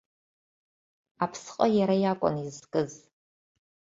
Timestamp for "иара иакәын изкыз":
1.77-2.91